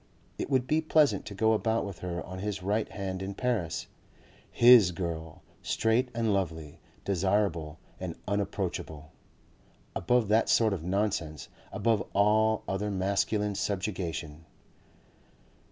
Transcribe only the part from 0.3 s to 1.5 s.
It would be pleasant to